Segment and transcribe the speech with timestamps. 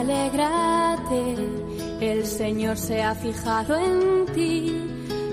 [0.00, 1.36] Alégrate,
[2.00, 4.82] el Señor se ha fijado en ti,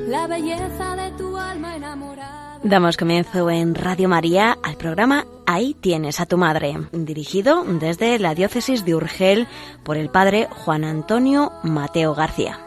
[0.07, 2.59] la belleza de tu alma enamorada.
[2.63, 8.35] Damos comienzo en Radio María al programa Ahí tienes a tu madre, dirigido desde la
[8.35, 9.47] diócesis de Urgel
[9.83, 12.59] por el padre Juan Antonio Mateo García.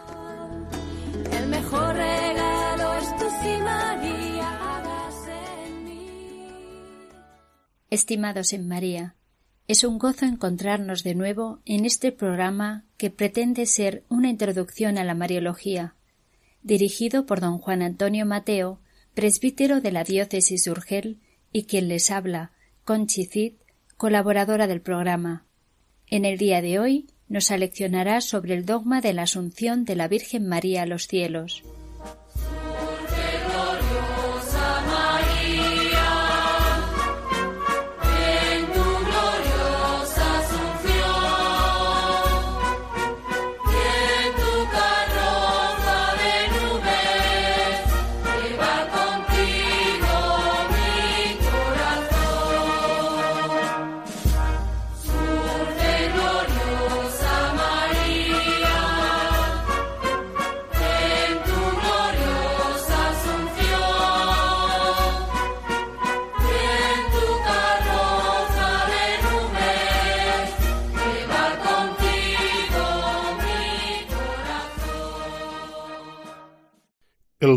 [1.32, 6.48] El mejor regalo es tu sí, María, hágase en mí.
[7.88, 9.14] Estimados en María,
[9.66, 15.04] es un gozo encontrarnos de nuevo en este programa que pretende ser una introducción a
[15.04, 15.94] la Mariología,
[16.62, 18.80] dirigido por don Juan Antonio Mateo,
[19.14, 22.52] presbítero de la diócesis Urgel y quien les habla,
[22.84, 23.54] Conchi Cid,
[23.96, 25.46] colaboradora del programa.
[26.08, 30.08] En el día de hoy nos aleccionará sobre el dogma de la Asunción de la
[30.08, 31.62] Virgen María a los cielos.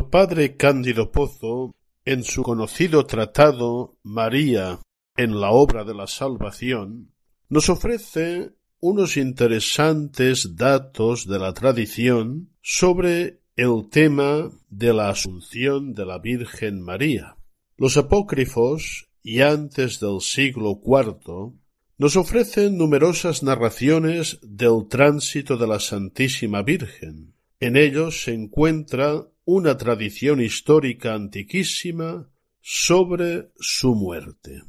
[0.05, 4.79] Padre Cándido Pozo, en su conocido tratado María
[5.15, 7.11] en la obra de la salvación,
[7.49, 16.05] nos ofrece unos interesantes datos de la tradición sobre el tema de la Asunción de
[16.05, 17.37] la Virgen María.
[17.75, 21.53] Los apócrifos, y antes del siglo IV,
[21.97, 27.33] nos ofrecen numerosas narraciones del tránsito de la Santísima Virgen.
[27.59, 32.29] En ellos se encuentra una tradición histórica antiquísima
[32.61, 34.61] sobre su muerte.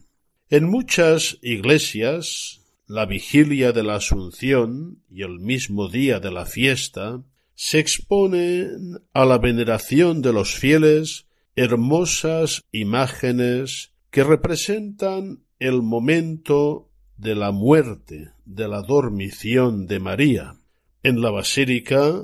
[0.49, 7.23] En muchas iglesias, la vigilia de la Asunción y el mismo día de la fiesta
[7.55, 17.35] se exponen a la veneración de los fieles hermosas imágenes que representan el momento de
[17.35, 20.55] la muerte, de la dormición de María.
[21.03, 22.23] En la basílica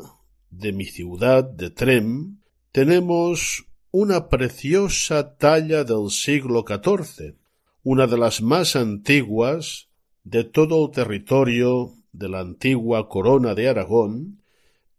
[0.59, 2.39] de mi ciudad de Trem
[2.73, 7.37] tenemos una preciosa talla del siglo XIV,
[7.83, 9.89] una de las más antiguas
[10.23, 14.43] de todo el territorio de la antigua corona de Aragón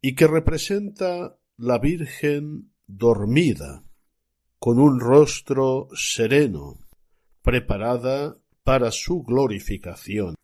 [0.02, 3.84] y que representa la Virgen dormida,
[4.60, 6.80] con un rostro sereno,
[7.42, 10.36] preparada para su glorificación.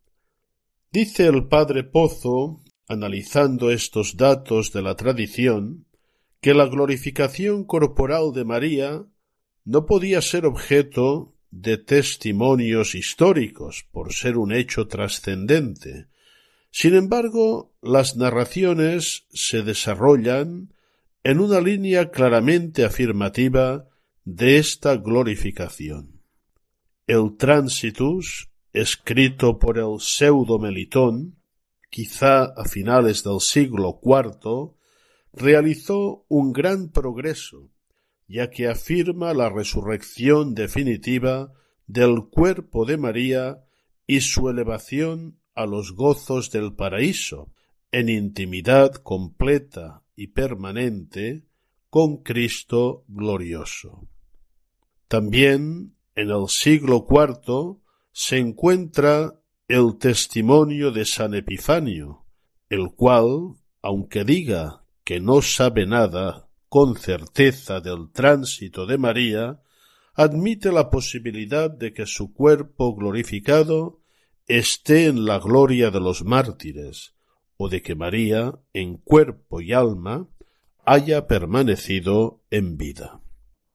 [0.92, 5.86] Dice el padre Pozo, analizando estos datos de la tradición,
[6.42, 9.06] que la glorificación corporal de María
[9.64, 16.08] no podía ser objeto de testimonios históricos por ser un hecho trascendente.
[16.72, 20.74] Sin embargo, las narraciones se desarrollan
[21.24, 23.88] en una línea claramente afirmativa
[24.24, 26.22] de esta glorificación.
[27.06, 31.36] El Transitus, escrito por el pseudo Melitón,
[31.92, 34.74] quizá a finales del siglo IV,
[35.34, 37.70] realizó un gran progreso,
[38.28, 41.54] ya que afirma la resurrección definitiva
[41.86, 43.64] del cuerpo de María
[44.08, 47.52] y su elevación a los gozos del paraíso,
[47.92, 51.44] en intimidad completa y permanente
[51.90, 54.08] con Cristo glorioso.
[55.10, 57.82] También en el siglo IV
[58.14, 59.41] se encuentra
[59.72, 62.26] el testimonio de San Epifanio,
[62.68, 69.62] el cual, aunque diga que no sabe nada con certeza del tránsito de María,
[70.14, 74.02] admite la posibilidad de que su cuerpo glorificado
[74.46, 77.16] esté en la gloria de los mártires,
[77.56, 80.28] o de que María, en cuerpo y alma,
[80.84, 83.22] haya permanecido en vida.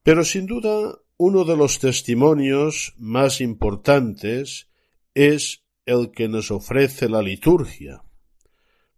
[0.03, 4.69] Pero sin duda uno de los testimonios más importantes
[5.15, 8.03] es el que nos ofrece la liturgia.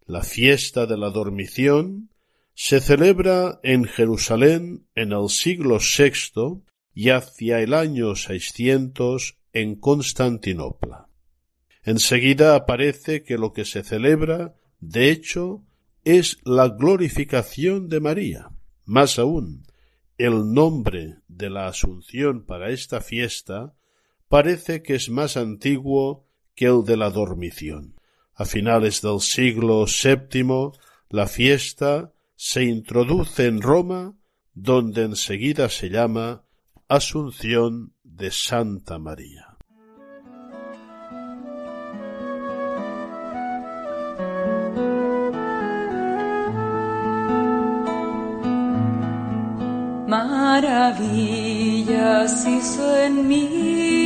[0.05, 2.09] La fiesta de la dormición
[2.55, 6.63] se celebra en Jerusalén en el siglo VI
[6.93, 11.07] y hacia el año 600 en Constantinopla.
[11.83, 15.63] Enseguida aparece que lo que se celebra, de hecho,
[16.03, 18.49] es la glorificación de María.
[18.85, 19.65] Más aún,
[20.17, 23.73] el nombre de la Asunción para esta fiesta
[24.27, 26.28] parece que es más antiguo
[26.59, 27.95] de la dormición.
[28.35, 30.71] A finales del siglo VII,
[31.09, 34.13] la fiesta se introduce en Roma,
[34.53, 36.43] donde enseguida se llama
[36.89, 39.57] Asunción de Santa María.
[50.07, 51.07] Maravillas
[52.45, 53.98] hizo en mí,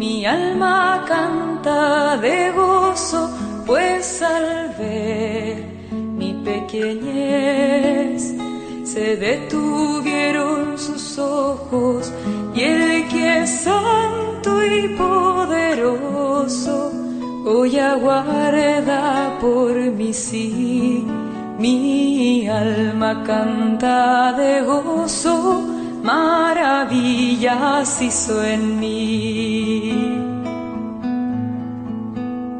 [0.00, 3.28] mi alma canta de gozo,
[3.66, 5.62] pues al ver
[5.92, 8.34] mi pequeñez
[8.82, 12.10] se detuvieron sus ojos
[12.54, 16.76] y el que es santo y poderoso
[17.44, 21.06] hoy aguarda por mi sí.
[21.58, 25.69] Mi alma canta de gozo,
[26.02, 30.16] maravillas hizo en mí.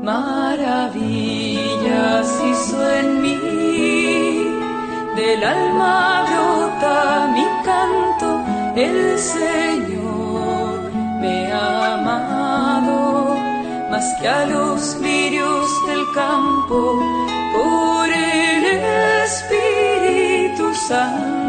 [0.02, 1.48] Maravillas
[2.50, 3.36] hizo en mí,
[5.16, 8.28] del alma brota mi canto,
[8.74, 10.90] el Señor
[11.20, 13.36] me ha amado,
[13.90, 16.78] más que a los lirios del campo,
[17.54, 18.64] por el
[19.24, 21.39] Espíritu Santo,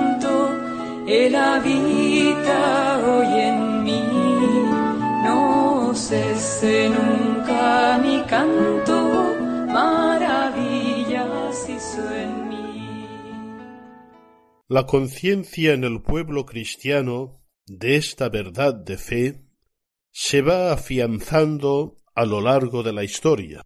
[3.04, 4.02] Hoy en mí,
[5.26, 5.94] no
[6.90, 9.36] nunca mi canto,
[12.16, 13.08] en mí.
[14.70, 19.42] La conciencia en el pueblo cristiano de esta verdad de fe
[20.12, 23.64] se va afianzando a lo largo de la historia.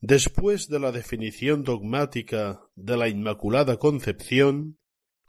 [0.00, 4.78] Después de la definición dogmática de la Inmaculada Concepción,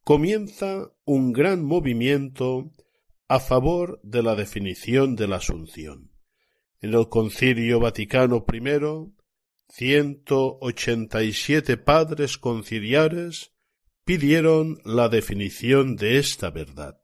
[0.03, 2.71] comienza un gran movimiento
[3.27, 6.11] a favor de la definición de la Asunción.
[6.81, 9.13] En el Concilio Vaticano I,
[9.69, 13.53] 187 padres conciliares
[14.03, 16.99] pidieron la definición de esta verdad.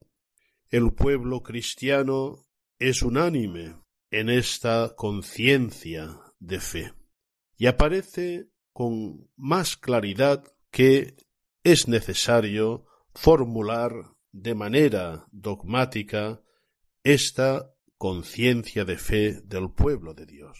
[0.69, 2.47] El pueblo cristiano
[2.79, 3.75] es unánime
[4.09, 6.93] en esta conciencia de fe
[7.57, 11.15] y aparece con más claridad que
[11.65, 12.85] es necesario
[13.15, 13.91] formular
[14.31, 16.43] de manera dogmática
[17.03, 20.59] esta conciencia de fe del pueblo de Dios.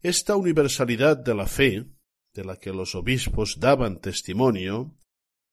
[0.00, 1.84] Esta universalidad de la fe,
[2.32, 4.96] de la que los obispos daban testimonio,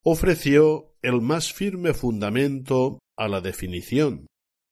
[0.03, 4.25] ofreció el más firme fundamento a la definición,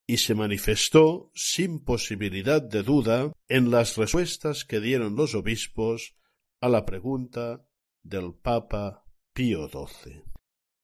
[0.08, 6.16] y se manifestó sin posibilidad de duda en las respuestas que dieron los obispos
[6.62, 7.68] a la pregunta
[8.02, 9.05] del Papa
[9.36, 10.24] Pío XII.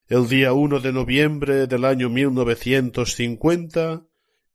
[0.08, 4.06] El día 1 de noviembre del año 1950,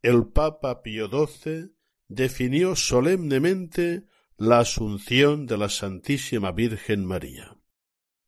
[0.03, 1.71] el Papa Pío XII
[2.07, 4.05] definió solemnemente
[4.37, 7.57] la asunción de la Santísima Virgen María.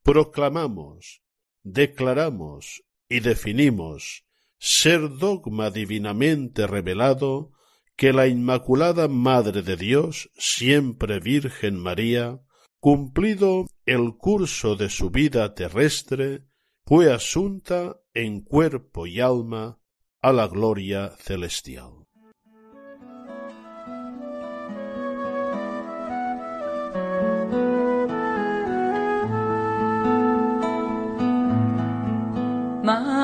[0.01, 1.21] Proclamamos,
[1.61, 4.25] declaramos y definimos
[4.57, 7.51] ser dogma divinamente revelado
[7.95, 12.41] que la Inmaculada Madre de Dios, siempre Virgen María,
[12.79, 16.45] cumplido el curso de su vida terrestre,
[16.85, 19.79] fue asunta en cuerpo y alma
[20.21, 21.99] a la gloria celestial.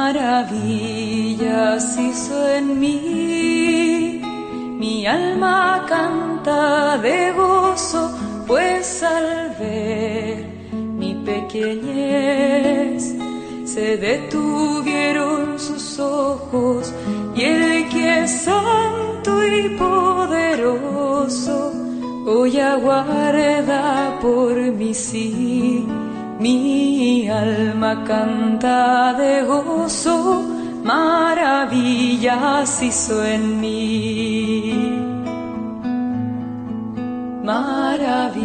[0.06, 4.22] Maravillas hizo en mí,
[4.78, 8.12] mi alma canta de gozo,
[8.48, 13.14] pues al ver mi pequeñez
[13.66, 16.94] se detuvieron sus ojos
[17.36, 21.74] y el que es santo y poderoso
[22.25, 25.86] hoy aguarda por mi sí.
[26.40, 30.44] Mi alma canta de gozo,
[30.84, 34.85] maravillas hizo en mí.
[37.46, 38.40] Maravillas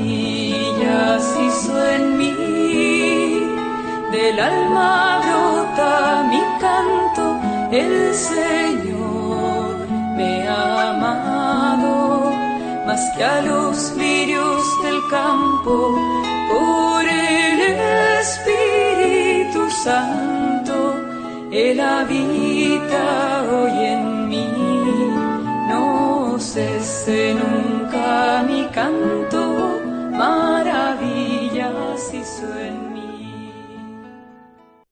[1.41, 2.35] hizo en mí,
[4.13, 7.25] del alma brota mi canto,
[7.73, 9.89] el Señor
[10.19, 12.31] me ha amado,
[12.87, 15.97] más que a los lirios del campo,
[16.51, 17.59] por el
[18.21, 20.95] Espíritu Santo,
[21.51, 24.60] Él habita hoy en mí,
[26.41, 28.65] nunca mi
[30.17, 31.75] maravillas.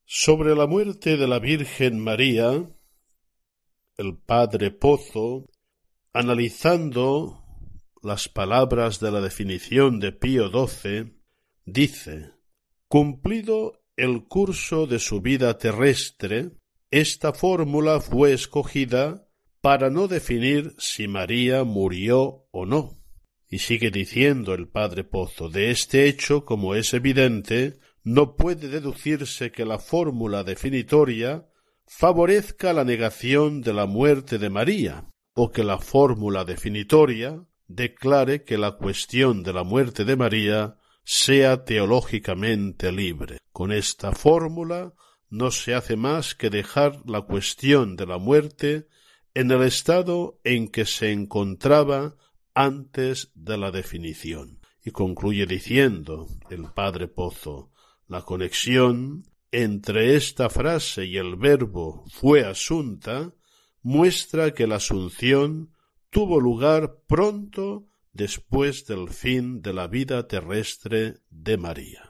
[0.05, 2.69] Sobre la muerte de la Virgen María,
[3.97, 5.47] el padre Pozo,
[6.13, 7.43] analizando
[8.03, 11.15] las palabras de la definición de Pío XII,
[11.65, 12.33] dice
[12.89, 16.51] Cumplido el curso de su vida terrestre,
[16.91, 19.28] esta fórmula fue escogida
[19.61, 22.99] para no definir si María murió o no.
[23.49, 29.51] Y sigue diciendo el padre Pozo, de este hecho, como es evidente, no puede deducirse
[29.51, 31.49] que la fórmula definitoria
[31.87, 38.59] favorezca la negación de la muerte de María, o que la fórmula definitoria declare que
[38.59, 43.39] la cuestión de la muerte de María sea teológicamente libre.
[43.53, 44.93] Con esta fórmula
[45.31, 48.89] no se hace más que dejar la cuestión de la muerte
[49.35, 52.17] en el estado en que se encontraba
[52.55, 54.61] antes de la definición.
[54.85, 57.71] Y concluye diciendo el padre Pozo
[58.07, 63.35] la conexión entre esta frase y el verbo fue asunta
[63.83, 65.73] muestra que la asunción
[66.11, 72.08] tuvo lugar pronto después del fin de la vida terrestre de María.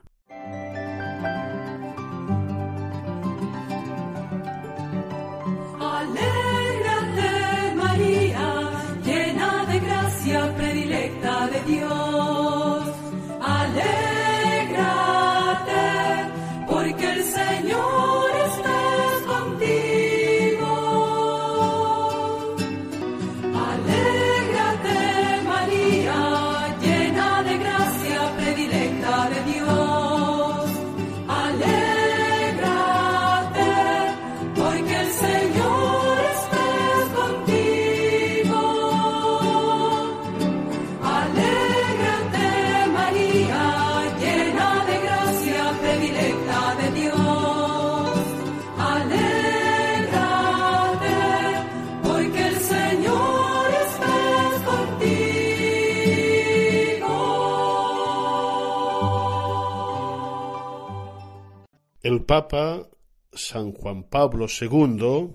[62.29, 62.87] Papa
[63.33, 65.31] San Juan Pablo II,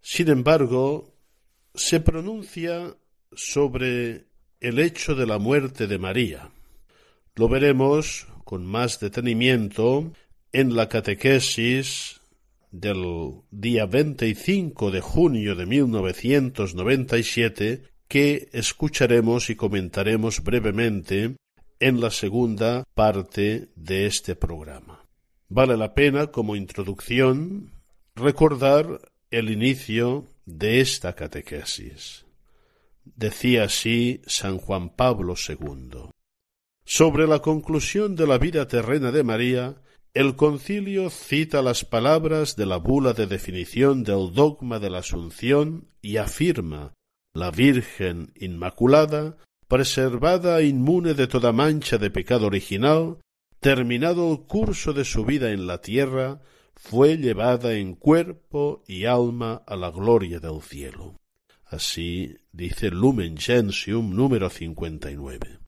[0.00, 1.12] sin embargo,
[1.74, 2.96] se pronuncia
[3.32, 6.50] sobre el hecho de la muerte de María.
[7.34, 10.10] Lo veremos con más detenimiento
[10.52, 12.22] en la catequesis
[12.70, 21.36] del día 25 de junio de 1997 que escucharemos y comentaremos brevemente
[21.78, 25.01] en la segunda parte de este programa.
[25.54, 27.72] Vale la pena, como introducción,
[28.14, 32.24] recordar el inicio de esta catequesis.
[33.04, 36.08] Decía así San Juan Pablo II.
[36.86, 39.82] Sobre la conclusión de la vida terrena de María,
[40.14, 45.90] el concilio cita las palabras de la bula de definición del dogma de la Asunción
[46.00, 46.94] y afirma
[47.34, 49.36] la Virgen Inmaculada,
[49.68, 53.18] preservada e inmune de toda mancha de pecado original,
[53.62, 56.40] terminado el curso de su vida en la tierra,
[56.74, 61.14] fue llevada en cuerpo y alma a la gloria del cielo.
[61.66, 65.60] Así dice Lumen Gentium número 59.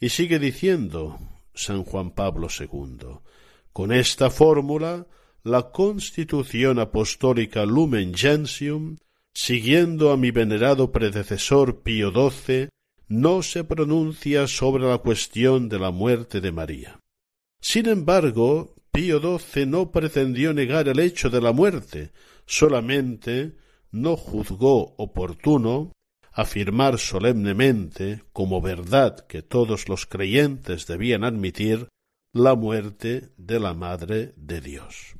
[0.00, 1.18] Y sigue diciendo
[1.54, 3.20] San Juan Pablo II,
[3.72, 5.06] con esta fórmula,
[5.42, 8.98] la Constitución Apostólica Lumen Gentium,
[9.32, 12.68] siguiendo a mi venerado predecesor Pío XII,
[13.08, 16.99] no se pronuncia sobre la cuestión de la muerte de María.
[17.60, 22.12] Sin embargo, Pío XII no pretendió negar el hecho de la muerte,
[22.46, 23.56] solamente
[23.90, 25.92] no juzgó oportuno
[26.32, 31.88] afirmar solemnemente, como verdad que todos los creyentes debían admitir,
[32.32, 35.16] la muerte de la Madre de Dios.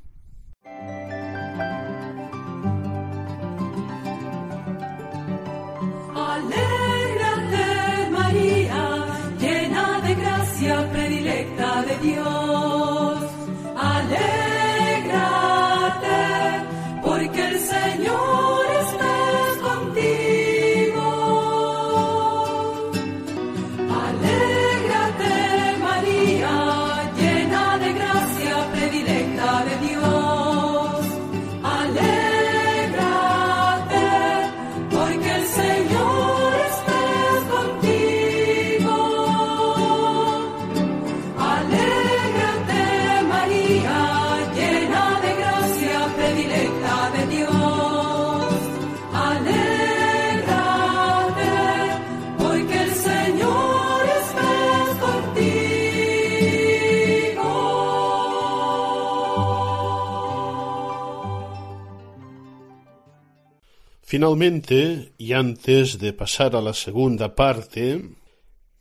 [64.20, 68.02] Finalmente, y antes de pasar a la segunda parte,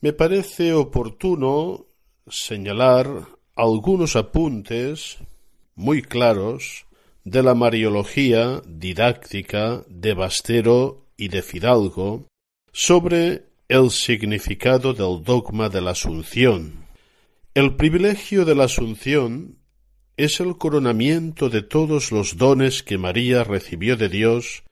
[0.01, 1.85] Me parece oportuno
[2.27, 3.07] señalar
[3.55, 5.17] algunos apuntes
[5.75, 6.87] muy claros
[7.23, 12.25] de la Mariología didáctica de Bastero y de Fidalgo
[12.73, 16.85] sobre el significado del dogma de la Asunción.
[17.53, 19.57] El privilegio de la Asunción
[20.17, 24.63] es el coronamiento de todos los dones que María recibió de Dios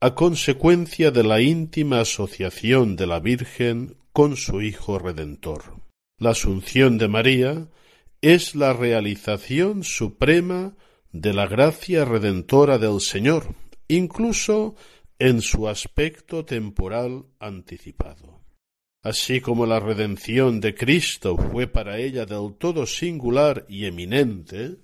[0.00, 5.82] a consecuencia de la íntima asociación de la Virgen con su Hijo Redentor.
[6.20, 7.68] La Asunción de María
[8.20, 10.76] es la realización suprema
[11.10, 13.56] de la gracia redentora del Señor,
[13.88, 14.76] incluso
[15.18, 18.44] en su aspecto temporal anticipado.
[19.02, 24.76] Así como la redención de Cristo fue para ella del todo singular y eminente,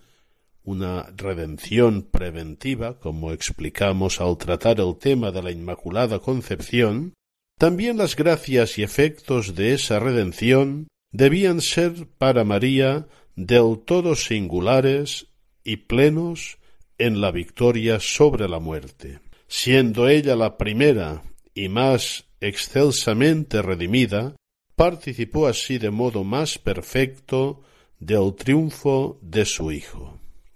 [0.65, 7.15] una redención preventiva, como explicamos al tratar el tema de la Inmaculada Concepción,
[7.59, 13.07] también las gracias y efectos de esa redención debían ser para María
[13.37, 15.29] del todo singulares
[15.63, 16.59] y plenos
[16.99, 21.23] en la victoria sobre la muerte, siendo ella la primera
[21.55, 24.35] y más excelsamente redimida,
[24.77, 27.63] participó así de modo más perfecto
[27.99, 30.14] del triunfo de su Hijo.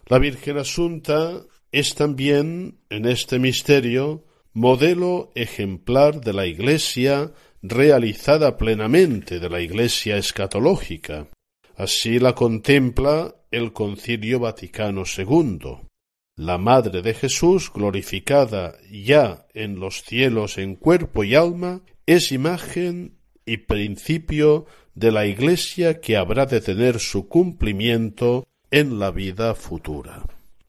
[0.09, 4.25] La Virgen Asunta es también, en este misterio,
[4.55, 11.29] modelo ejemplar de la Iglesia realizada plenamente de la Iglesia escatológica.
[11.77, 15.89] Así la contempla el Concilio Vaticano II.
[16.37, 23.19] La Madre de Jesús, glorificada ya en los cielos en cuerpo y alma, es imagen
[23.45, 30.23] y principio de la Iglesia que habrá de tener su cumplimiento en la vida futura.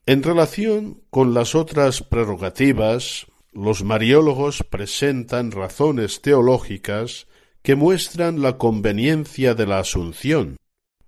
[0.06, 7.26] En relación con las otras prerrogativas, los mariólogos presentan razones teológicas
[7.62, 10.56] que muestran la conveniencia de la Asunción,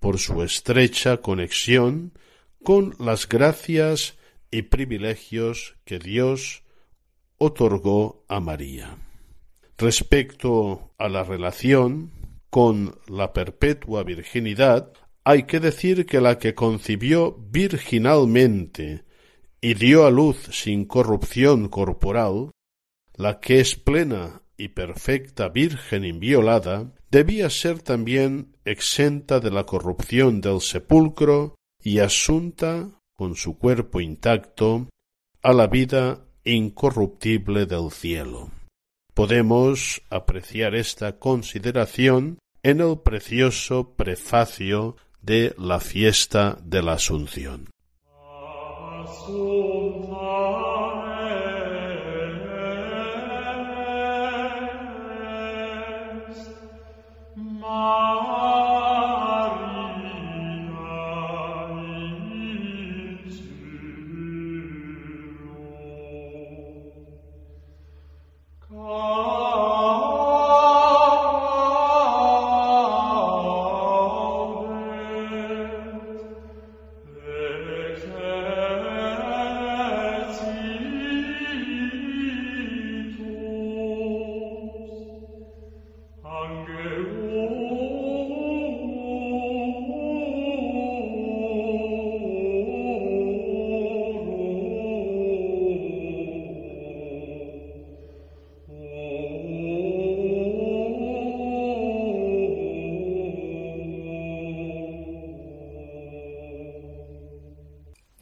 [0.01, 2.13] por su estrecha conexión
[2.63, 4.19] con las gracias
[4.51, 6.63] y privilegios que Dios
[7.39, 8.99] otorgó a María.
[9.79, 12.11] Respecto a la relación
[12.51, 14.93] con la perpetua virginidad,
[15.25, 19.05] hay que decir que la que concibió virginalmente
[19.61, 22.51] y dio a luz sin corrupción corporal,
[23.15, 30.41] la que es plena y perfecta virgen inviolada, debía ser también exenta de la corrupción
[30.41, 34.89] del sepulcro y asunta, con su cuerpo intacto,
[35.43, 38.51] a la vida incorruptible del cielo.
[39.15, 47.69] Podemos apreciar esta consideración en el precioso prefacio de la fiesta de la Asunción.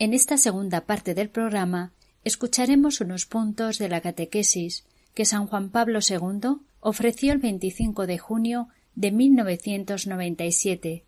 [0.01, 1.93] En esta segunda parte del programa
[2.25, 8.19] escucharemos unos puntos de la catequesis que San Juan Pablo II ofreció el 25 de
[8.19, 11.07] junio de 1997.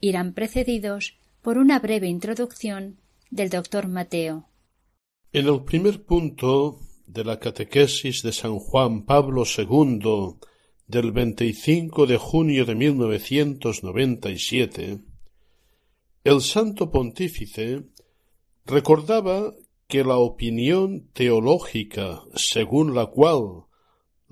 [0.00, 2.98] Irán precedidos por una breve introducción
[3.30, 4.48] del doctor Mateo.
[5.32, 10.38] En el primer punto de la catequesis de San Juan Pablo II
[10.86, 14.98] del 25 de junio de 1997,
[16.24, 17.84] el Santo Pontífice
[18.66, 19.54] recordaba
[19.88, 23.64] que la opinión teológica según la cual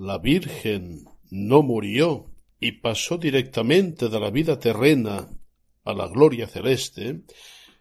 [0.00, 5.28] la Virgen no murió y pasó directamente de la vida terrena
[5.84, 7.20] a la gloria celeste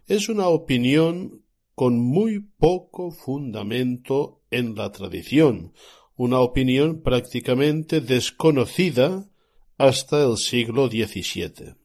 [0.05, 5.71] es una opinión con muy poco fundamento en la tradición,
[6.17, 9.29] una opinión prácticamente desconocida
[9.77, 11.75] hasta el siglo XVII.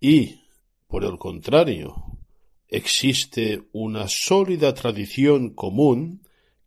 [0.00, 0.40] Y,
[0.88, 1.94] por el contrario,
[2.68, 6.22] existe una sólida tradición común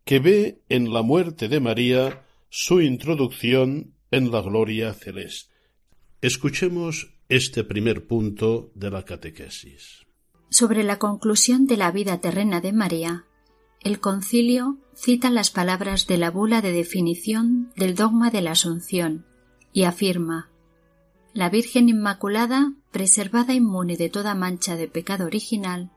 [0.05, 2.23] que ve en la muerte de María
[2.55, 5.55] su introducción en la gloria celeste.
[6.21, 10.05] Escuchemos este primer punto de la catequesis.
[10.51, 13.25] Sobre la conclusión de la vida terrena de María,
[13.81, 19.25] el concilio cita las palabras de la bula de definición del dogma de la Asunción
[19.73, 20.51] y afirma
[21.33, 25.89] La Virgen Inmaculada, preservada inmune de toda mancha de pecado original,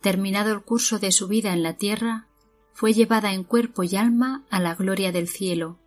[0.00, 2.28] terminado el curso de su vida en la tierra,
[2.74, 5.80] fue llevada en cuerpo y alma a la gloria del cielo.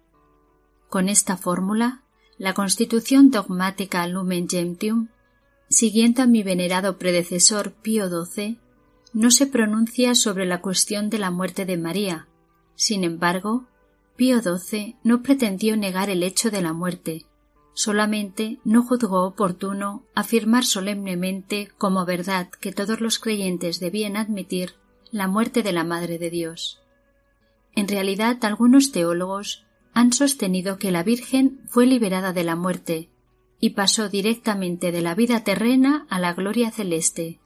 [0.89, 2.01] Con esta fórmula,
[2.39, 5.09] la constitución dogmática Lumen Gentium,
[5.69, 8.57] siguiendo a mi venerado predecesor Pío XII,
[9.13, 12.27] no se pronuncia sobre la cuestión de la muerte de María.
[12.75, 13.67] Sin embargo,
[14.15, 17.27] Pío XII no pretendió negar el hecho de la muerte,
[17.73, 24.73] solamente no juzgó oportuno afirmar solemnemente como verdad que todos los creyentes debían admitir
[25.11, 26.81] la muerte de la Madre de Dios.
[27.75, 33.09] En realidad, algunos teólogos han sostenido que la Virgen fue liberada de la muerte
[33.59, 37.39] y pasó directamente de la vida terrena a la gloria celeste.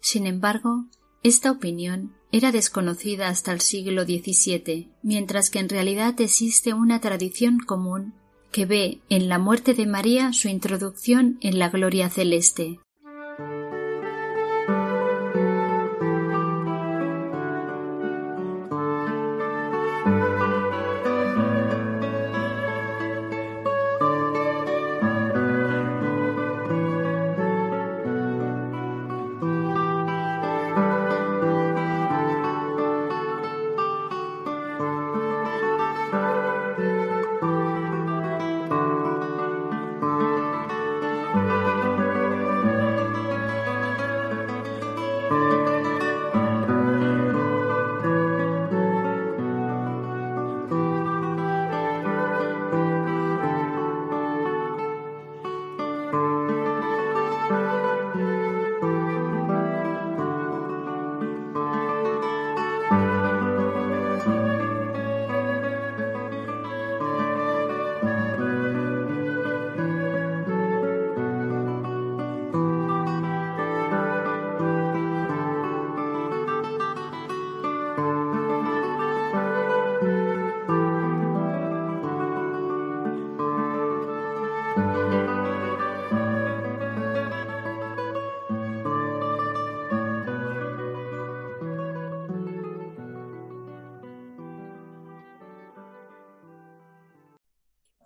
[0.00, 0.86] Sin embargo,
[1.22, 7.58] esta opinión era desconocida hasta el siglo XVII, mientras que en realidad existe una tradición
[7.58, 8.14] común
[8.50, 12.80] que ve en la muerte de María su introducción en la gloria celeste.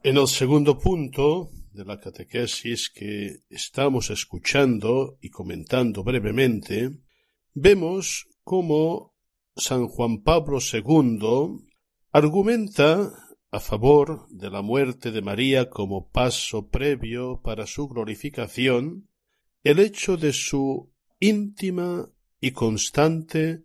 [0.08, 6.92] En el segundo punto de la catequesis que estamos escuchando y comentando brevemente,
[7.52, 9.14] vemos cómo
[9.54, 11.58] San Juan Pablo II
[12.10, 13.12] argumenta
[13.50, 19.10] a favor de la muerte de María como paso previo para su glorificación
[19.62, 20.90] el hecho de su
[21.20, 23.62] íntima y constante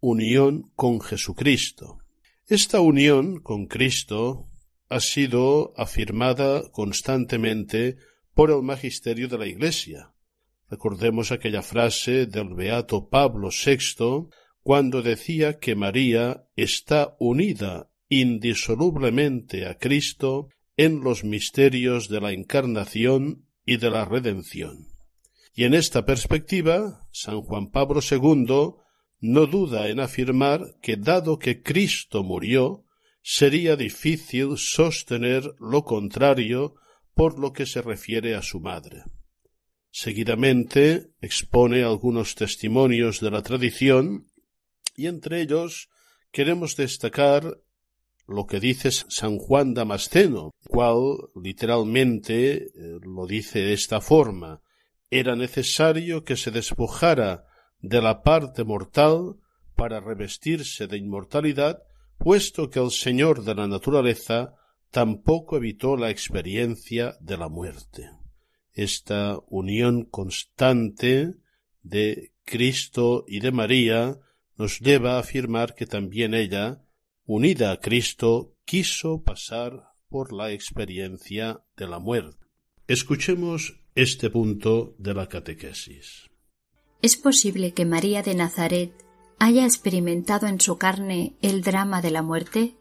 [0.00, 1.98] unión con Jesucristo.
[2.48, 4.50] Esta unión con Cristo
[4.88, 7.96] ha sido afirmada constantemente
[8.34, 10.14] por el magisterio de la Iglesia.
[10.68, 14.28] Recordemos aquella frase del beato Pablo VI
[14.62, 23.46] cuando decía que María está unida indisolublemente a Cristo en los misterios de la encarnación
[23.64, 24.88] y de la redención.
[25.54, 28.74] Y en esta perspectiva, San Juan Pablo II
[29.20, 32.83] no duda en afirmar que dado que Cristo murió,
[33.26, 36.74] sería difícil sostener lo contrario
[37.14, 39.04] por lo que se refiere a su madre.
[39.90, 44.26] Seguidamente expone algunos testimonios de la tradición
[44.94, 45.88] y entre ellos
[46.32, 47.60] queremos destacar
[48.26, 52.70] lo que dice San Juan Damasceno, cual literalmente eh,
[53.02, 54.60] lo dice de esta forma
[55.10, 57.46] era necesario que se despojara
[57.80, 59.36] de la parte mortal
[59.76, 61.84] para revestirse de inmortalidad
[62.24, 64.54] puesto que el Señor de la naturaleza
[64.90, 68.12] tampoco evitó la experiencia de la muerte.
[68.72, 71.34] Esta unión constante
[71.82, 74.18] de Cristo y de María
[74.56, 76.82] nos lleva a afirmar que también ella,
[77.26, 82.38] unida a Cristo, quiso pasar por la experiencia de la muerte.
[82.88, 86.30] Escuchemos este punto de la catequesis.
[87.02, 89.03] ¿Es posible que María de Nazaret
[89.44, 92.76] haya experimentado en su carne el drama de la muerte?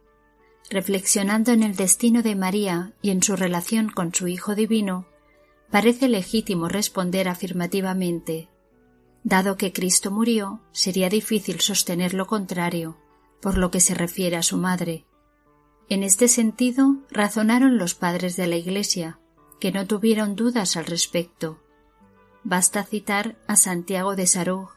[0.69, 5.05] Reflexionando en el destino de María y en su relación con su Hijo Divino,
[5.69, 8.47] parece legítimo responder afirmativamente.
[9.25, 12.97] Dado que Cristo murió, sería difícil sostener lo contrario,
[13.41, 15.05] por lo que se refiere a su madre.
[15.89, 19.19] En este sentido, razonaron los padres de la Iglesia,
[19.59, 21.59] que no tuvieron dudas al respecto.
[22.45, 24.69] Basta citar a Santiago de Sarug,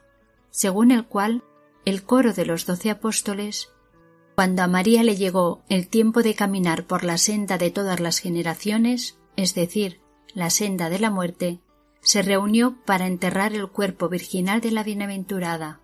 [0.50, 1.44] según el cual
[1.86, 3.70] el coro de los doce apóstoles,
[4.34, 8.18] cuando a María le llegó el tiempo de caminar por la senda de todas las
[8.18, 10.00] generaciones, es decir,
[10.34, 11.60] la senda de la muerte,
[12.02, 15.80] se reunió para enterrar el cuerpo virginal de la bienaventurada.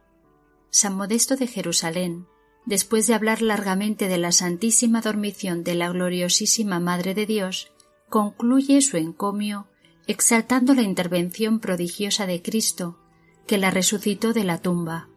[0.71, 2.27] San Modesto de Jerusalén,
[2.67, 7.71] después de hablar largamente de la santísima dormición de la gloriosísima Madre de Dios,
[8.09, 9.69] concluye su encomio
[10.09, 12.99] exaltando la intervención prodigiosa de Cristo,
[13.47, 15.09] que la resucitó de la tumba,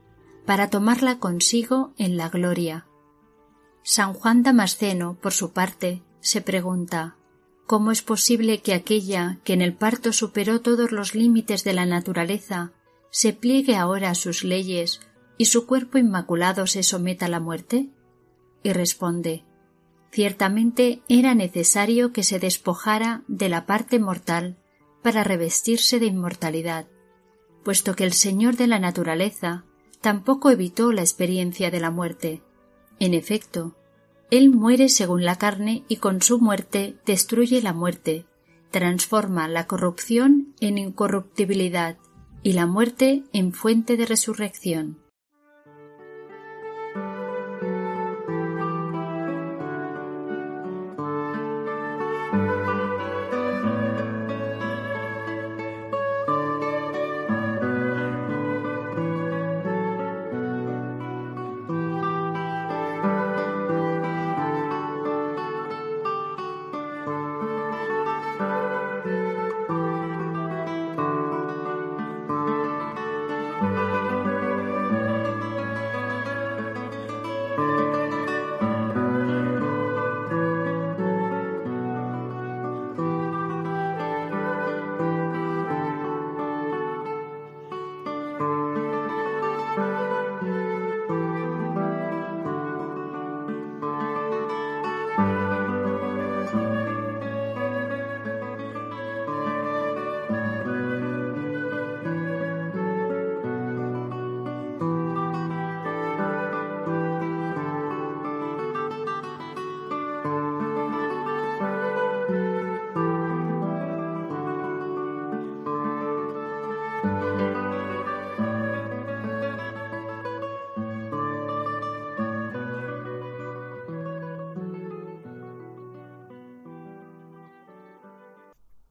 [0.46, 2.86] para tomarla consigo en la gloria.
[3.84, 7.16] San Juan Damasceno, por su parte, se pregunta
[7.68, 11.88] ¿Cómo es posible que aquella que en el parto superó todos los límites de la
[11.88, 12.74] naturaleza
[13.10, 15.00] se pliegue ahora a sus leyes
[15.38, 17.90] y su cuerpo inmaculado se someta a la muerte?
[18.62, 19.46] Y responde
[20.12, 24.58] Ciertamente era necesario que se despojara de la parte mortal
[25.04, 26.88] para revestirse de inmortalidad,
[27.64, 29.65] puesto que el Señor de la naturaleza
[30.06, 32.44] tampoco evitó la experiencia de la muerte.
[33.00, 33.76] En efecto,
[34.30, 38.28] Él muere según la carne y con su muerte destruye la muerte,
[38.70, 41.98] transforma la corrupción en incorruptibilidad
[42.44, 45.00] y la muerte en fuente de resurrección.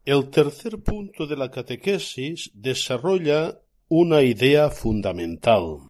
[0.05, 5.89] El tercer punto de la catequesis desarrolla una idea fundamental.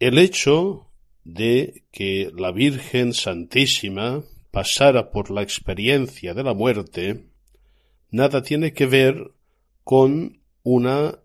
[0.00, 0.90] El hecho
[1.22, 7.26] de que la Virgen Santísima pasara por la experiencia de la muerte
[8.10, 9.30] nada tiene que ver
[9.84, 11.20] con una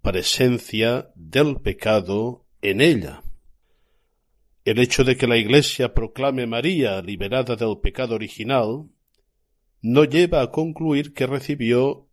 [0.00, 3.24] presencia del pecado en ella.
[4.64, 8.88] El hecho de que la Iglesia proclame María liberada del pecado original
[9.80, 12.08] no lleva a concluir que recibió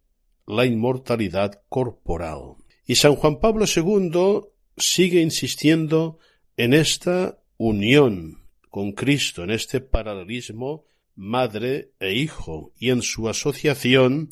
[0.47, 2.55] la inmortalidad corporal.
[2.85, 4.41] Y San Juan Pablo II
[4.77, 6.19] sigue insistiendo
[6.57, 14.29] en esta unión con Cristo, en este paralelismo madre e hijo, y en su asociación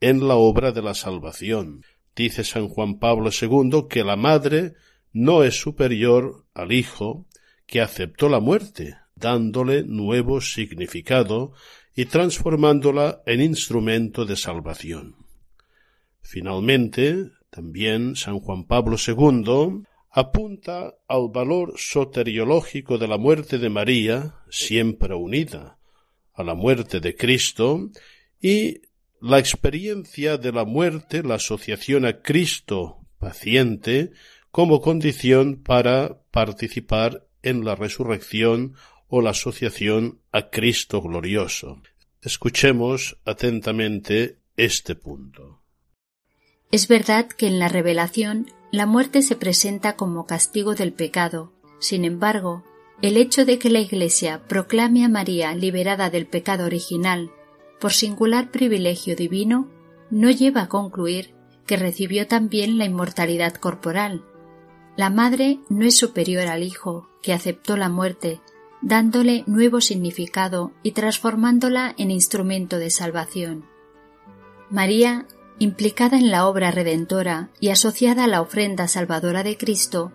[0.00, 1.82] en la obra de la salvación.
[2.14, 4.74] Dice San Juan Pablo II que la madre
[5.12, 7.26] no es superior al hijo
[7.66, 11.52] que aceptó la muerte, dándole nuevo significado
[11.96, 15.16] y transformándola en instrumento de salvación.
[16.20, 24.34] Finalmente, también San Juan Pablo II apunta al valor soteriológico de la muerte de María,
[24.50, 25.78] siempre unida
[26.34, 27.90] a la muerte de Cristo,
[28.40, 28.82] y
[29.20, 34.12] la experiencia de la muerte, la asociación a Cristo paciente,
[34.50, 38.74] como condición para participar en la resurrección
[39.08, 41.82] o la asociación a Cristo glorioso.
[42.22, 45.62] Escuchemos atentamente este punto.
[46.72, 51.52] Es verdad que en la revelación la muerte se presenta como castigo del pecado.
[51.78, 52.64] Sin embargo,
[53.02, 57.30] el hecho de que la Iglesia proclame a María liberada del pecado original
[57.80, 59.68] por singular privilegio divino
[60.10, 61.34] no lleva a concluir
[61.66, 64.24] que recibió también la inmortalidad corporal.
[64.96, 68.40] La madre no es superior al hijo, que aceptó la muerte,
[68.86, 73.64] dándole nuevo significado y transformándola en instrumento de salvación.
[74.70, 75.26] María,
[75.58, 80.12] implicada en la obra redentora y asociada a la ofrenda salvadora de Cristo,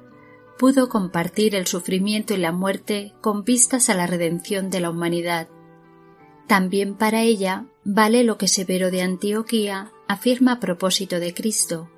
[0.57, 5.49] pudo compartir el sufrimiento y la muerte con vistas a la redención de la humanidad.
[6.47, 11.89] También para ella vale lo que Severo de Antioquía afirma a propósito de Cristo.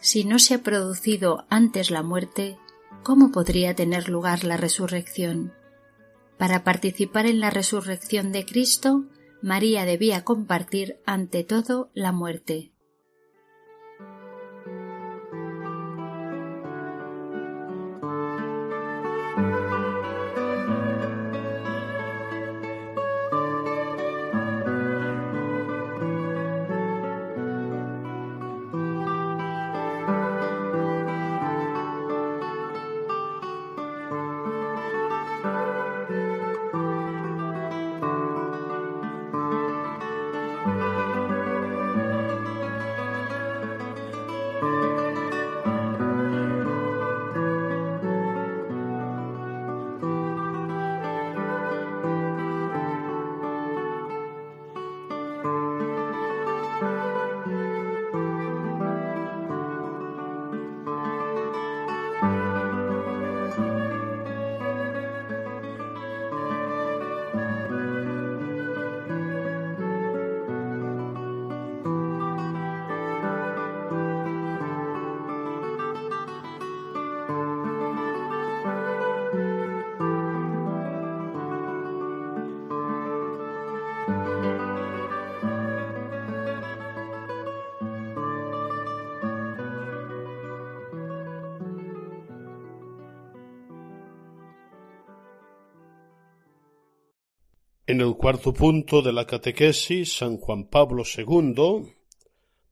[0.00, 2.58] Si no se ha producido antes la muerte,
[3.04, 5.52] ¿cómo podría tener lugar la resurrección?
[6.38, 9.04] Para participar en la resurrección de Cristo,
[9.40, 12.73] María debía compartir ante todo la muerte.
[97.94, 101.92] En el cuarto punto de la catequesis, San Juan Pablo II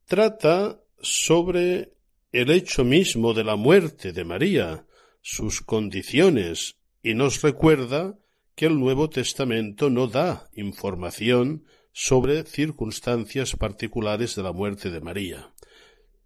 [0.04, 1.92] trata sobre
[2.32, 4.85] el hecho mismo de la muerte de María,
[5.20, 8.18] sus condiciones, y nos recuerda
[8.56, 15.54] que el Nuevo Testamento no da información sobre circunstancias particulares de la muerte de María,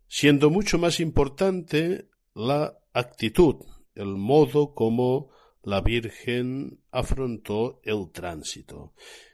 [0.09, 3.57] siendo mucho más importante la actitud,
[3.95, 5.29] el modo como
[5.67, 8.93] la Virgen afrontó el tránsito.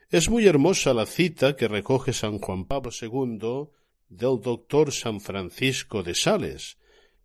[0.09, 3.69] Es muy hermosa la cita que recoge San Juan Pablo II
[4.09, 6.79] del doctor San Francisco de Sales,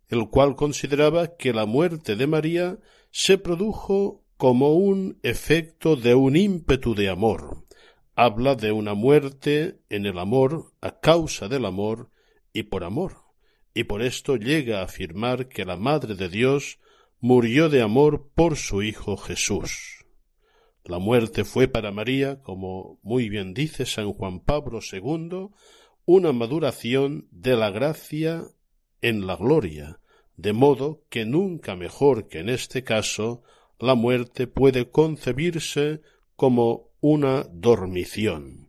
[0.08, 2.78] el cual consideraba que la muerte de María
[3.10, 7.64] se produjo como un efecto de un ímpetu de amor.
[8.14, 12.10] Habla de una muerte en el amor a causa del amor
[12.52, 13.16] y por amor,
[13.72, 16.78] y por esto llega a afirmar que la Madre de Dios
[17.20, 20.04] murió de amor por su Hijo Jesús.
[20.84, 25.48] La muerte fue para María, como muy bien dice San Juan Pablo II,
[26.04, 28.44] una maduración de la gracia
[29.02, 30.00] en la gloria,
[30.36, 33.42] de modo que nunca mejor que en este caso
[33.80, 36.00] la muerte puede concebirse
[36.36, 38.68] como una dormición,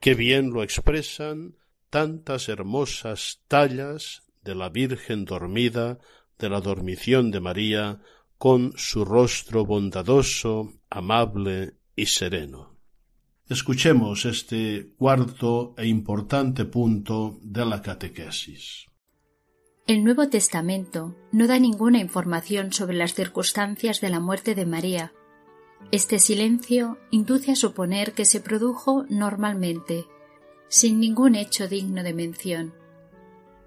[0.00, 1.56] que bien lo expresan
[1.88, 5.98] tantas hermosas tallas de la Virgen dormida
[6.38, 8.00] de la dormición de María
[8.38, 12.76] con su rostro bondadoso, amable y sereno.
[13.48, 18.86] Escuchemos este cuarto e importante punto de la catequesis.
[19.86, 25.12] El Nuevo Testamento no da ninguna información sobre las circunstancias de la muerte de María.
[25.92, 30.06] Este silencio induce a suponer que se produjo normalmente,
[30.66, 32.74] sin ningún hecho digno de mención.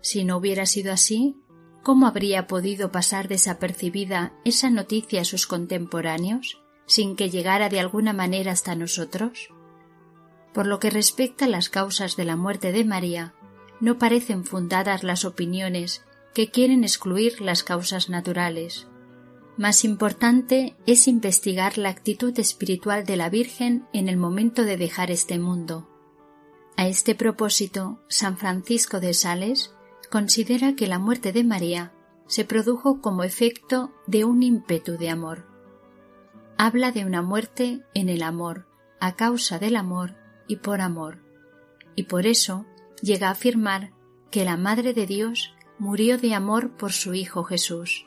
[0.02, 1.38] Si no hubiera sido así,
[1.84, 8.14] ¿Cómo habría podido pasar desapercibida esa noticia a sus contemporáneos sin que llegara de alguna
[8.14, 9.50] manera hasta nosotros?
[10.54, 13.34] Por lo que respecta a las causas de la muerte de María,
[13.80, 18.88] no parecen fundadas las opiniones que quieren excluir las causas naturales.
[19.58, 25.12] Más importante es investigar la actitud espiritual de la Virgen en el momento de dejar
[25.12, 25.88] este mundo.
[26.78, 29.74] A este propósito, San Francisco de Sales
[30.10, 31.94] considera que la muerte de María
[32.28, 35.48] se produjo como efecto de un ímpetu de amor.
[36.58, 38.68] Habla de una muerte en el amor,
[39.00, 40.16] a causa del amor
[40.48, 41.20] y por amor,
[41.96, 42.66] y por eso
[43.02, 43.94] llega a afirmar
[44.30, 48.06] que la Madre de Dios murió de amor por su Hijo Jesús.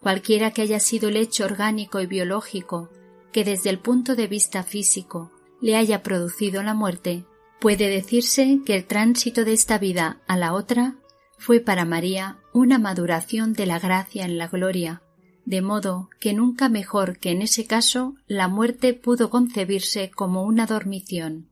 [0.00, 2.90] Cualquiera que haya sido el hecho orgánico y biológico
[3.32, 5.30] que desde el punto de vista físico
[5.60, 7.24] le haya producido la muerte,
[7.60, 10.96] Puede decirse que el tránsito de esta vida a la otra
[11.36, 15.02] fue para María una maduración de la gracia en la gloria,
[15.44, 20.64] de modo que nunca mejor que en ese caso la muerte pudo concebirse como una
[20.64, 21.49] dormición.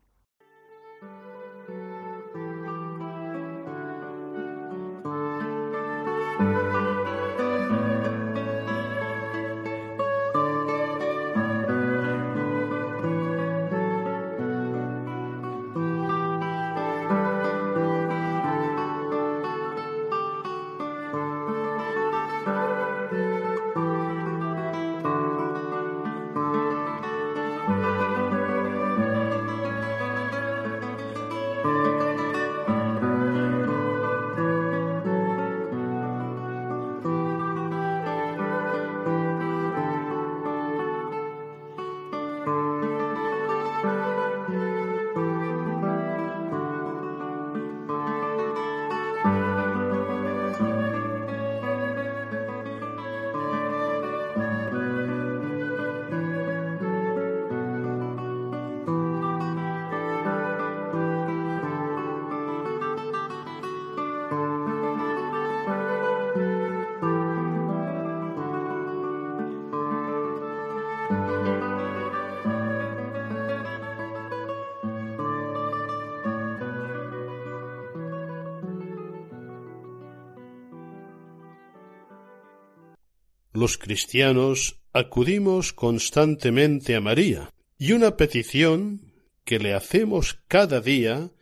[83.58, 89.12] Los cristianos acudimos constantemente a María, y una petición
[89.44, 91.32] que le hacemos cada día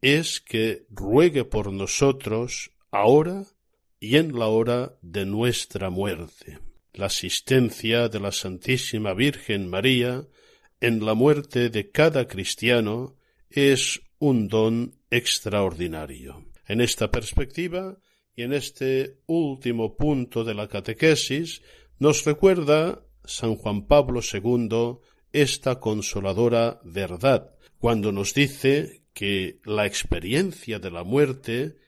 [0.00, 3.44] es que ruegue por nosotros ahora
[4.00, 6.60] y en la hora de nuestra muerte.
[6.94, 10.26] La asistencia de la Santísima Virgen María
[10.80, 13.18] en la muerte de cada cristiano
[13.50, 16.42] es un don extraordinario.
[16.66, 17.98] En esta perspectiva
[18.36, 21.62] y en este último punto de la catequesis
[21.98, 24.98] nos recuerda San Juan Pablo II
[25.32, 31.78] esta consoladora verdad, cuando nos dice que la experiencia de la muerte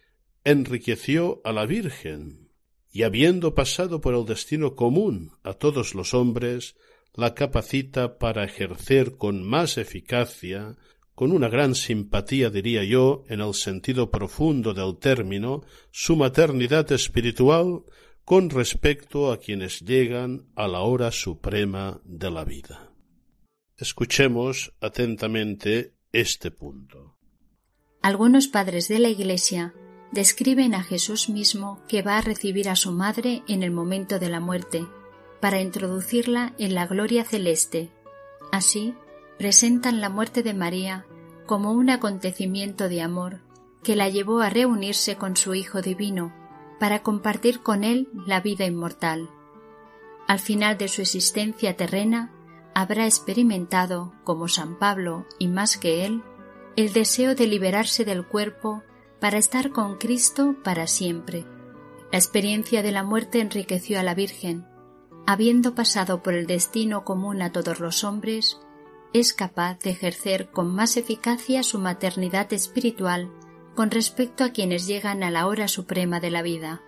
[0.44, 2.48] enriqueció a la Virgen,
[2.90, 6.74] y habiendo pasado por el destino común a todos los hombres,
[7.14, 10.76] la capacita para ejercer con más eficacia,
[11.18, 17.82] con una gran simpatía diría yo, en el sentido profundo del término, su maternidad espiritual
[18.24, 22.92] con respecto a quienes llegan a la hora suprema de la vida.
[23.76, 27.16] Escuchemos atentamente este punto.
[28.00, 29.74] Algunos padres de la Iglesia
[30.12, 34.28] describen a Jesús mismo que va a recibir a su madre en el momento de
[34.28, 34.86] la muerte,
[35.40, 37.90] para introducirla en la gloria celeste.
[38.52, 38.94] Así,
[39.38, 41.06] presentan la muerte de María
[41.46, 43.40] como un acontecimiento de amor
[43.82, 46.34] que la llevó a reunirse con su Hijo Divino
[46.78, 49.30] para compartir con él la vida inmortal.
[50.26, 52.32] Al final de su existencia terrena,
[52.74, 56.22] habrá experimentado, como San Pablo y más que él,
[56.76, 58.82] el deseo de liberarse del cuerpo
[59.20, 61.44] para estar con Cristo para siempre.
[62.12, 64.66] La experiencia de la muerte enriqueció a la Virgen.
[65.26, 68.58] Habiendo pasado por el destino común a todos los hombres,
[69.12, 73.30] es capaz de ejercer con más eficacia su maternidad espiritual
[73.74, 76.82] con respecto a quienes llegan a la hora suprema de la vida.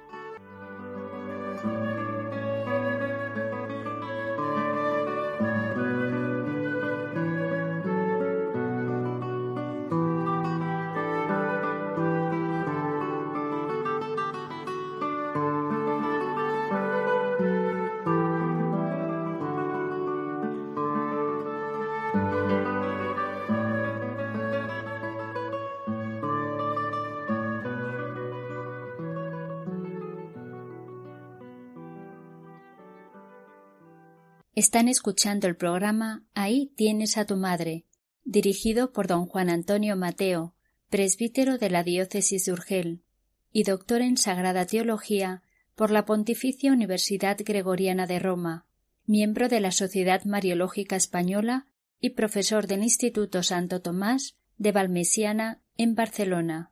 [34.70, 37.86] Están escuchando el programa Ahí tienes a tu madre,
[38.22, 40.54] dirigido por don Juan Antonio Mateo,
[40.90, 43.02] presbítero de la diócesis de Urgel
[43.50, 45.42] y doctor en Sagrada Teología
[45.74, 48.64] por la Pontificia Universidad Gregoriana de Roma,
[49.06, 51.66] miembro de la Sociedad Mariológica Española
[51.98, 56.70] y profesor del Instituto Santo Tomás de Valmesiana en Barcelona.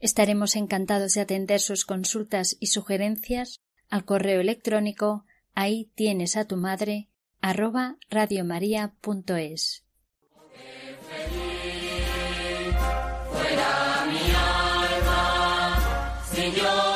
[0.00, 6.56] Estaremos encantados de atender sus consultas y sugerencias al correo electrónico ahí tienes a tu
[6.56, 7.09] madre
[7.40, 9.84] arroba radiomaria.es.
[16.32, 16.89] Fuera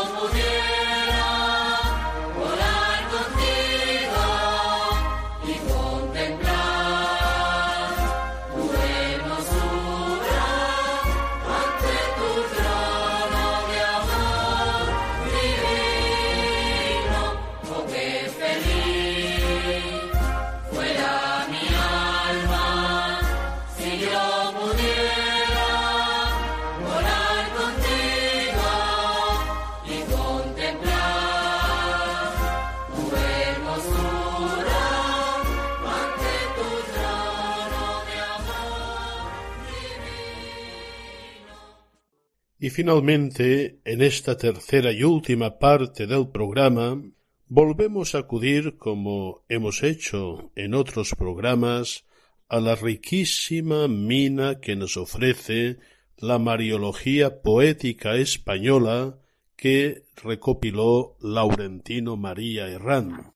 [42.65, 46.99] Y finalmente, en esta tercera y última parte del programa,
[47.47, 52.07] volvemos a acudir, como hemos hecho en otros programas,
[52.49, 55.77] a la riquísima mina que nos ofrece
[56.17, 59.19] la Mariología Poética Española
[59.57, 63.35] que recopiló Laurentino María Herrán.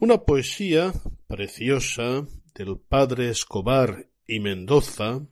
[0.00, 0.92] Una poesía
[1.28, 5.22] preciosa del padre Escobar y Mendoza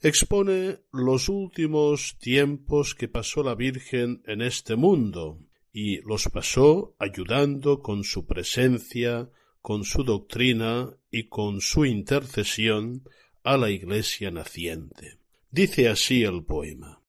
[0.00, 5.40] expone los últimos tiempos que pasó la Virgen en este mundo,
[5.72, 9.30] y los pasó ayudando con su presencia,
[9.60, 13.04] con su doctrina y con su intercesión
[13.42, 15.18] a la Iglesia naciente.
[15.50, 17.02] Dice así el poema.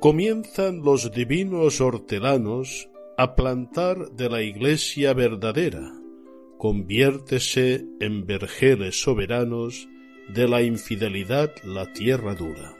[0.00, 2.88] Comienzan los divinos hortelanos
[3.20, 5.92] a plantar de la Iglesia verdadera,
[6.56, 9.86] conviértese en vergeles soberanos
[10.30, 12.74] de la infidelidad la tierra dura.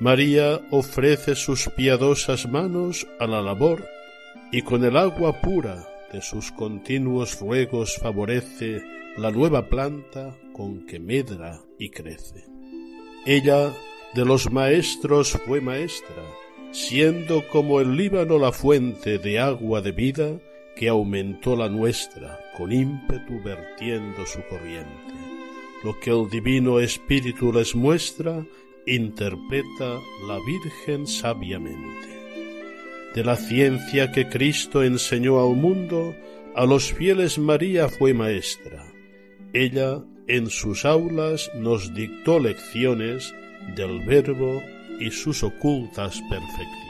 [0.00, 3.86] María ofrece sus piadosas manos a la labor
[4.52, 8.82] y con el agua pura de sus continuos ruegos favorece
[9.18, 12.46] la nueva planta con que medra y crece.
[13.26, 13.70] Ella
[14.14, 16.24] de los maestros fue maestra,
[16.74, 20.40] siendo como el Líbano la fuente de agua de vida
[20.74, 25.14] que aumentó la nuestra, con ímpetu vertiendo su corriente.
[25.84, 28.44] Lo que el divino Espíritu les muestra,
[28.86, 32.08] interpreta la Virgen sabiamente.
[33.14, 36.16] De la ciencia que Cristo enseñó al mundo,
[36.56, 38.84] a los fieles María fue maestra.
[39.52, 43.32] Ella en sus aulas nos dictó lecciones
[43.76, 44.60] del Verbo
[45.04, 46.84] y sus ocultas perfecciones.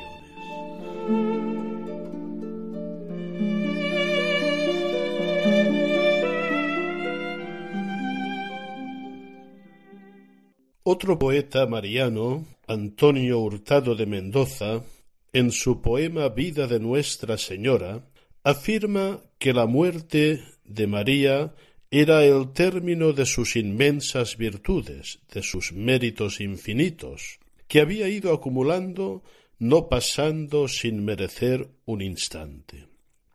[10.86, 14.84] Otro poeta mariano, Antonio Hurtado de Mendoza,
[15.32, 18.04] en su poema Vida de Nuestra Señora,
[18.44, 21.54] afirma que la muerte de María
[21.90, 29.22] era el término de sus inmensas virtudes, de sus méritos infinitos, que había ido acumulando
[29.58, 32.88] no pasando sin merecer un instante.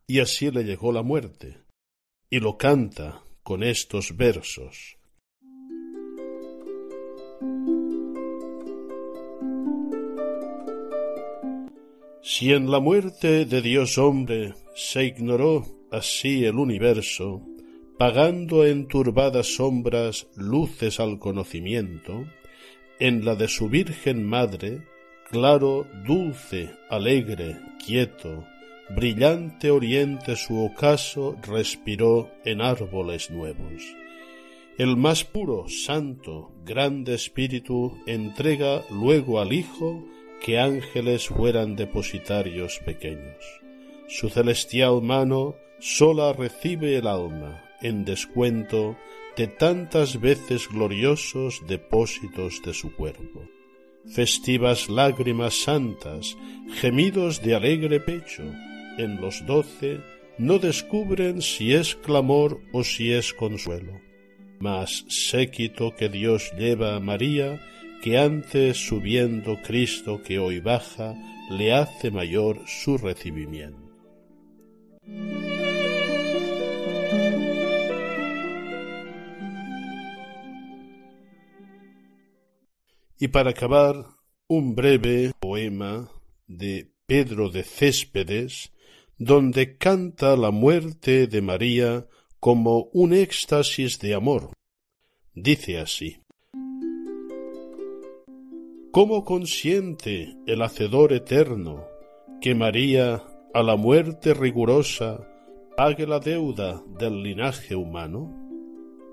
[0.07, 1.57] Y así le llegó la muerte,
[2.30, 4.97] y lo canta con estos versos.
[12.21, 17.41] Si en la muerte de Dios hombre se ignoró así el universo,
[17.97, 22.25] pagando en turbadas sombras luces al conocimiento,
[23.00, 24.82] en la de su Virgen Madre,
[25.30, 28.45] claro, dulce, alegre, quieto,
[28.89, 33.84] brillante oriente su ocaso respiró en árboles nuevos.
[34.78, 40.06] El más puro, santo, grande espíritu entrega luego al Hijo
[40.41, 43.43] que ángeles fueran depositarios pequeños.
[44.08, 48.97] Su celestial mano sola recibe el alma en descuento
[49.40, 53.48] de tantas veces gloriosos depósitos de su cuerpo.
[54.06, 56.36] Festivas lágrimas santas,
[56.74, 58.44] gemidos de alegre pecho,
[58.98, 60.02] en los doce
[60.38, 64.02] no descubren si es clamor o si es consuelo.
[64.60, 67.62] Mas séquito que Dios lleva a María
[68.04, 71.16] que antes subiendo Cristo que hoy baja,
[71.50, 73.90] le hace mayor su recibimiento.
[83.20, 84.05] Y para acabar,
[84.47, 86.09] un breve poema
[86.47, 88.72] de Pedro de Céspedes,
[89.17, 92.07] donde canta la muerte de María
[92.39, 94.53] como un éxtasis de amor.
[95.34, 96.22] Dice así
[98.91, 101.86] ¿Cómo consiente el Hacedor eterno
[102.39, 105.28] que María, a la muerte rigurosa,
[105.76, 108.34] pague la deuda del linaje humano?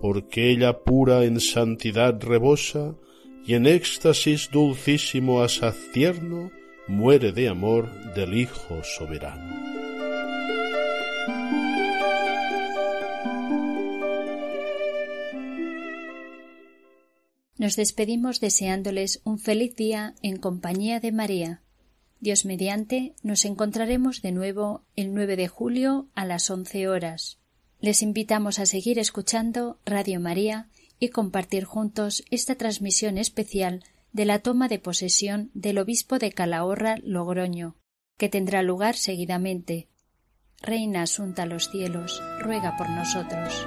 [0.00, 2.96] Porque ella pura en santidad rebosa
[3.46, 6.50] y en éxtasis dulcísimo a sacierno
[6.88, 9.54] muere de amor del Hijo soberano.
[17.58, 21.62] Nos despedimos deseándoles un feliz día en compañía de María.
[22.20, 27.38] Dios mediante, nos encontraremos de nuevo el 9 de julio a las 11 horas.
[27.80, 30.68] Les invitamos a seguir escuchando Radio María
[30.98, 36.96] y compartir juntos esta transmisión especial de la toma de posesión del obispo de Calahorra,
[37.02, 37.76] Logroño,
[38.16, 39.88] que tendrá lugar seguidamente.
[40.62, 43.66] Reina asunta los cielos, ruega por nosotros.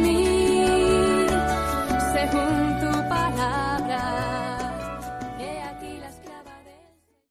[2.31, 2.70] mí según tu palabra.